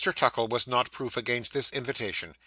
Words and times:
Tuckle 0.15 0.47
was 0.47 0.65
not 0.65 0.89
proof 0.91 1.15
against 1.15 1.53
this 1.53 1.69
invitation. 1.71 2.33